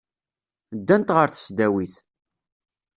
[0.77, 1.93] Ddant ɣer tesdawit.